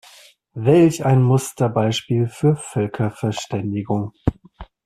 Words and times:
Welch 0.55 1.05
ein 1.05 1.21
Musterbeispiel 1.21 2.27
für 2.27 2.55
Völkerverständigung! 2.55 4.13